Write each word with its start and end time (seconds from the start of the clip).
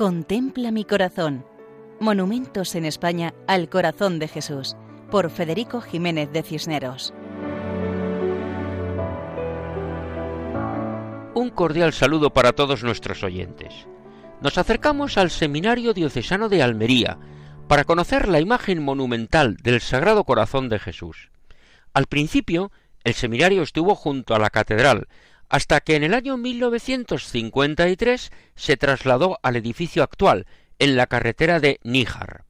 Contempla 0.00 0.70
mi 0.70 0.86
corazón. 0.86 1.44
Monumentos 2.00 2.74
en 2.74 2.86
España 2.86 3.34
al 3.46 3.68
corazón 3.68 4.18
de 4.18 4.28
Jesús, 4.28 4.74
por 5.10 5.28
Federico 5.28 5.82
Jiménez 5.82 6.32
de 6.32 6.42
Cisneros. 6.42 7.12
Un 11.34 11.50
cordial 11.50 11.92
saludo 11.92 12.30
para 12.30 12.52
todos 12.52 12.82
nuestros 12.82 13.22
oyentes. 13.22 13.86
Nos 14.40 14.56
acercamos 14.56 15.18
al 15.18 15.28
Seminario 15.28 15.92
Diocesano 15.92 16.48
de 16.48 16.62
Almería 16.62 17.18
para 17.68 17.84
conocer 17.84 18.26
la 18.26 18.40
imagen 18.40 18.82
monumental 18.82 19.58
del 19.58 19.82
Sagrado 19.82 20.24
Corazón 20.24 20.70
de 20.70 20.78
Jesús. 20.78 21.30
Al 21.92 22.06
principio, 22.06 22.72
el 23.04 23.12
seminario 23.12 23.60
estuvo 23.60 23.94
junto 23.94 24.34
a 24.34 24.38
la 24.38 24.48
catedral, 24.48 25.08
hasta 25.50 25.80
que 25.80 25.96
en 25.96 26.04
el 26.04 26.14
año 26.14 26.36
1953 26.38 28.32
se 28.54 28.76
trasladó 28.76 29.38
al 29.42 29.56
edificio 29.56 30.02
actual, 30.02 30.46
en 30.78 30.96
la 30.96 31.06
carretera 31.06 31.60
de 31.60 31.78
Níjar. 31.82 32.44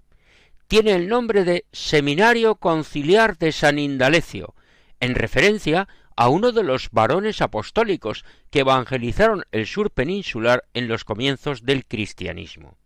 Tiene 0.69 0.93
el 0.93 1.09
nombre 1.09 1.45
de 1.45 1.65
Seminario 1.73 2.55
Conciliar 2.55 3.37
de 3.39 3.51
San 3.51 3.81
Indalecio, 3.81 4.55
en 5.01 5.17
referencia 5.17 5.89
a 6.15 6.29
uno 6.29 6.53
de 6.53 6.63
los 6.63 6.91
varones 6.91 7.41
apostólicos 7.41 8.25
que 8.51 8.61
evangelizaron 8.61 9.45
el 9.51 9.67
sur 9.67 9.91
peninsular 9.91 10.65
en 10.75 10.87
los 10.87 11.05
comienzos 11.05 11.65
del 11.65 11.87
cristianismo. 11.87 12.77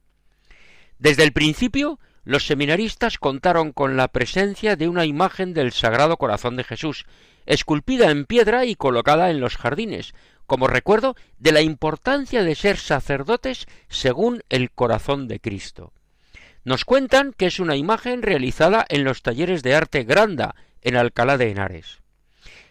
Desde 0.98 1.24
el 1.24 1.32
principio, 1.32 1.98
los 2.24 2.46
seminaristas 2.46 3.18
contaron 3.18 3.72
con 3.72 3.96
la 3.96 4.08
presencia 4.08 4.76
de 4.76 4.88
una 4.88 5.04
imagen 5.04 5.52
del 5.52 5.72
Sagrado 5.72 6.16
Corazón 6.16 6.56
de 6.56 6.64
Jesús, 6.64 7.04
esculpida 7.46 8.10
en 8.10 8.24
piedra 8.24 8.64
y 8.64 8.74
colocada 8.74 9.30
en 9.30 9.40
los 9.40 9.56
jardines, 9.56 10.14
como 10.46 10.66
recuerdo 10.66 11.16
de 11.38 11.52
la 11.52 11.60
importancia 11.60 12.42
de 12.42 12.54
ser 12.54 12.78
sacerdotes 12.78 13.66
según 13.88 14.42
el 14.48 14.70
corazón 14.70 15.28
de 15.28 15.40
Cristo. 15.40 15.92
Nos 16.64 16.84
cuentan 16.86 17.34
que 17.36 17.46
es 17.46 17.60
una 17.60 17.76
imagen 17.76 18.22
realizada 18.22 18.86
en 18.88 19.04
los 19.04 19.22
talleres 19.22 19.62
de 19.62 19.74
arte 19.74 20.04
Granda, 20.04 20.54
en 20.80 20.96
Alcalá 20.96 21.36
de 21.36 21.50
Henares. 21.50 22.00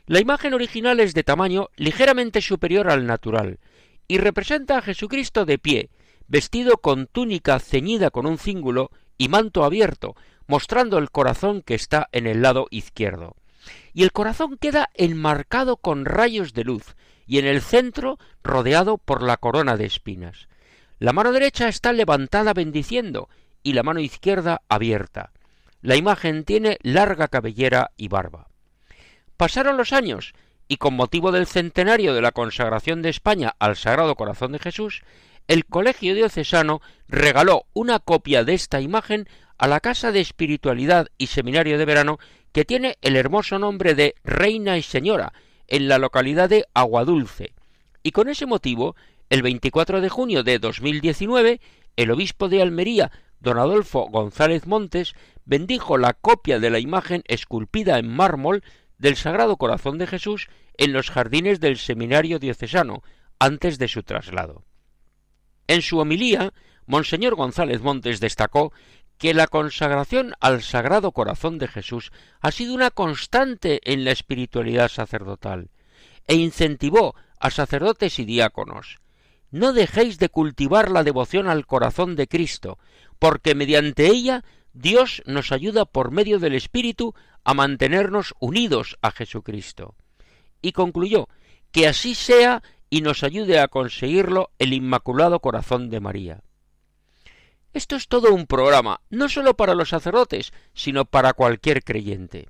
La 0.08 0.20
imagen 0.20 0.54
original 0.54 1.00
es 1.00 1.14
de 1.14 1.24
tamaño 1.24 1.70
ligeramente 1.76 2.42
superior 2.42 2.90
al 2.90 3.06
natural, 3.06 3.60
y 4.08 4.18
representa 4.18 4.78
a 4.78 4.82
Jesucristo 4.82 5.46
de 5.46 5.60
pie, 5.60 5.90
vestido 6.28 6.78
con 6.78 7.08
túnica 7.08 7.60
ceñida 7.60 8.10
con 8.10 8.26
un 8.26 8.38
cíngulo 8.38 8.92
y 9.18 9.30
manto 9.30 9.64
abierto, 9.64 10.16
mostrando 10.48 10.98
el 10.98 11.12
corazón 11.12 11.62
que 11.62 11.76
está 11.76 12.10
en 12.12 12.28
el 12.28 12.42
lado 12.42 12.68
izquierdo 12.70 13.36
y 13.94 14.04
el 14.04 14.12
corazón 14.12 14.58
queda 14.58 14.90
enmarcado 14.94 15.78
con 15.78 16.06
rayos 16.06 16.54
de 16.54 16.64
luz, 16.64 16.96
y 17.26 17.40
en 17.40 17.46
el 17.46 17.62
centro 17.62 18.20
rodeado 18.44 18.98
por 18.98 19.24
la 19.24 19.38
corona 19.38 19.78
de 19.78 19.86
espinas. 19.86 20.48
La 21.00 21.14
mano 21.14 21.32
derecha 21.32 21.68
está 21.68 21.94
levantada 21.94 22.54
bendiciendo, 22.54 23.30
y 23.62 23.74
la 23.74 23.84
mano 23.84 24.00
izquierda 24.00 24.62
abierta. 24.68 25.32
La 25.82 25.96
imagen 25.96 26.44
tiene 26.44 26.78
larga 26.82 27.28
cabellera 27.28 27.92
y 27.98 28.08
barba. 28.08 28.48
Pasaron 29.38 29.78
los 29.78 29.94
años, 29.94 30.34
y 30.68 30.78
con 30.78 30.96
motivo 30.96 31.32
del 31.32 31.46
centenario 31.46 32.14
de 32.14 32.22
la 32.22 32.32
consagración 32.32 33.02
de 33.02 33.10
España 33.10 33.56
al 33.60 33.76
Sagrado 33.76 34.16
Corazón 34.16 34.54
de 34.54 34.60
Jesús, 34.60 35.04
el 35.48 35.66
Colegio 35.66 36.16
Diocesano 36.16 36.82
regaló 37.08 37.66
una 37.74 38.00
copia 38.00 38.44
de 38.44 38.54
esta 38.54 38.82
imagen 38.82 39.28
a 39.58 39.68
la 39.68 39.80
Casa 39.80 40.12
de 40.12 40.20
Espiritualidad 40.20 41.08
y 41.18 41.28
Seminario 41.28 41.78
de 41.78 41.86
Verano 41.86 42.20
que 42.52 42.66
tiene 42.66 42.98
el 43.02 43.16
hermoso 43.16 43.60
nombre 43.60 43.96
de 43.96 44.16
Reina 44.24 44.78
y 44.78 44.84
Señora, 44.84 45.34
en 45.68 45.88
la 45.88 45.98
localidad 45.98 46.50
de 46.50 46.66
Aguadulce. 46.74 47.54
Y 48.04 48.12
con 48.12 48.30
ese 48.30 48.46
motivo, 48.46 48.96
el 49.30 49.42
24 49.42 50.02
de 50.02 50.10
junio 50.10 50.44
de 50.44 50.60
2019, 50.60 51.60
el 51.96 52.12
obispo 52.12 52.50
de 52.50 52.62
Almería, 52.62 53.12
don 53.40 53.58
Adolfo 53.58 54.08
González 54.10 54.68
Montes, 54.68 55.16
bendijo 55.46 55.98
la 55.98 56.14
copia 56.14 56.60
de 56.60 56.70
la 56.70 56.80
imagen 56.80 57.24
esculpida 57.28 57.98
en 57.98 58.08
mármol 58.08 58.64
del 58.98 59.16
Sagrado 59.16 59.58
Corazón 59.58 59.98
de 59.98 60.08
Jesús 60.08 60.48
en 60.78 60.94
los 60.94 61.10
jardines 61.10 61.60
del 61.60 61.78
Seminario 61.78 62.40
Diocesano, 62.40 63.02
antes 63.40 63.80
de 63.80 63.88
su 63.88 64.04
traslado. 64.04 64.64
En 65.74 65.82
su 65.82 65.98
homilía, 65.98 66.54
Monseñor 66.86 67.34
González 67.34 67.82
Montes 67.82 68.20
destacó 68.20 68.72
que 69.18 69.34
la 69.34 69.48
consagración 69.48 70.36
al 70.40 70.62
Sagrado 70.62 71.14
Corazón 71.14 71.58
de 71.58 71.68
Jesús 71.68 72.12
ha 72.42 72.52
sido 72.52 72.76
una 72.76 72.92
constante 72.92 73.82
en 73.92 74.06
la 74.06 74.12
espiritualidad 74.12 74.88
sacerdotal 74.88 75.72
e 76.28 76.36
incentivó 76.36 77.16
a 77.40 77.50
sacerdotes 77.50 78.20
y 78.20 78.26
diáconos 78.26 79.00
no 79.50 79.74
dejéis 79.74 80.20
de 80.20 80.30
cultivar 80.30 80.92
la 80.92 81.04
devoción 81.04 81.48
al 81.48 81.66
corazón 81.66 82.16
de 82.16 82.28
Cristo, 82.28 82.78
porque 83.18 83.56
mediante 83.56 84.06
ella 84.06 84.44
Dios 84.74 85.24
nos 85.26 85.52
ayuda 85.52 85.86
por 85.86 86.12
medio 86.12 86.38
del 86.38 86.54
Espíritu 86.54 87.16
a 87.44 87.56
mantenernos 87.56 88.36
unidos 88.40 89.00
a 89.02 89.10
Jesucristo. 89.10 89.96
Y 90.62 90.72
concluyó 90.74 91.30
que 91.72 91.88
así 91.88 92.14
sea 92.14 92.62
y 92.94 93.02
nos 93.02 93.24
ayude 93.24 93.58
a 93.58 93.70
conseguirlo 93.70 94.52
el 94.60 94.72
Inmaculado 94.72 95.40
Corazón 95.40 95.90
de 95.90 96.00
María. 96.00 96.42
Esto 97.74 97.96
es 97.96 98.08
todo 98.08 98.32
un 98.32 98.46
programa, 98.46 99.02
no 99.10 99.30
sólo 99.30 99.56
para 99.56 99.74
los 99.74 99.90
sacerdotes, 99.90 100.54
sino 100.76 101.06
para 101.06 101.34
cualquier 101.34 101.84
creyente. 101.84 102.50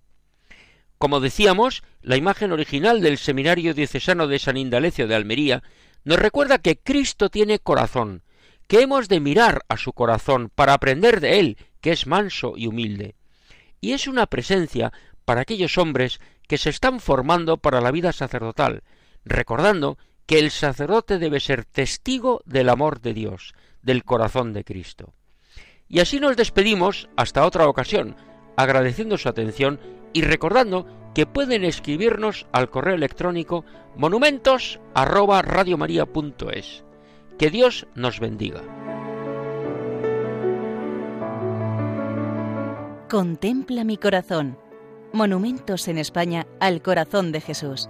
Como 0.97 1.21
decíamos, 1.21 1.81
la 2.01 2.17
imagen 2.17 2.51
original 2.51 2.99
del 2.99 3.19
Seminario 3.19 3.73
Diocesano 3.73 4.27
de 4.27 4.37
San 4.37 4.57
Indalecio 4.57 5.07
de 5.07 5.15
Almería 5.15 5.63
nos 6.03 6.19
recuerda 6.19 6.57
que 6.57 6.77
Cristo 6.77 7.29
tiene 7.29 7.59
corazón, 7.59 8.21
que 8.67 8.81
hemos 8.81 9.07
de 9.07 9.21
mirar 9.21 9.61
a 9.69 9.77
su 9.77 9.93
corazón 9.93 10.51
para 10.53 10.73
aprender 10.73 11.21
de 11.21 11.39
él, 11.39 11.57
que 11.79 11.93
es 11.93 12.05
manso 12.05 12.55
y 12.57 12.67
humilde. 12.67 13.15
Y 13.79 13.93
es 13.93 14.07
una 14.07 14.25
presencia 14.25 14.91
para 15.23 15.39
aquellos 15.39 15.77
hombres 15.77 16.19
que 16.49 16.57
se 16.57 16.69
están 16.69 16.99
formando 16.99 17.55
para 17.55 17.79
la 17.79 17.91
vida 17.91 18.11
sacerdotal, 18.11 18.83
recordando 19.23 19.97
que 20.25 20.39
el 20.39 20.51
sacerdote 20.51 21.19
debe 21.19 21.39
ser 21.39 21.66
testigo 21.66 22.41
del 22.45 22.69
amor 22.69 23.01
de 23.01 23.13
Dios, 23.13 23.53
del 23.81 24.03
corazón 24.03 24.53
de 24.53 24.63
Cristo. 24.63 25.13
Y 25.88 26.00
así 26.00 26.19
nos 26.19 26.38
despedimos 26.38 27.09
hasta 27.16 27.45
otra 27.45 27.67
ocasión, 27.67 28.16
agradeciendo 28.56 29.17
su 29.17 29.29
atención 29.29 29.79
y 30.13 30.22
recordando 30.22 30.88
que 31.13 31.25
pueden 31.25 31.63
escribirnos 31.63 32.47
al 32.51 32.69
correo 32.69 32.95
electrónico 32.95 33.66
monumentos 33.95 34.79
Que 37.38 37.50
Dios 37.50 37.88
nos 37.95 38.19
bendiga. 38.19 38.62
Contempla 43.09 43.83
mi 43.83 43.97
corazón. 43.97 44.57
Monumentos 45.12 45.88
en 45.88 46.00
España 46.00 46.47
al 46.59 46.81
corazón 46.81 47.31
de 47.31 47.41
Jesús 47.41 47.89